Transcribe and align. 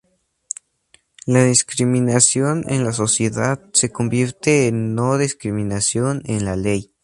La 1.27 1.43
discriminación 1.45 2.63
en 2.67 2.83
la 2.83 2.91
sociedad 2.91 3.61
se 3.73 3.91
convierte 3.91 4.67
en 4.67 4.95
no 4.95 5.19
discriminación 5.19 6.23
en 6.25 6.43
la 6.43 6.55
ley. 6.55 6.91